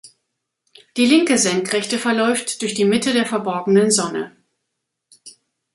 [0.97, 4.35] Die linke Senkrechte verläuft durch die Mitte der verborgenen Sonne.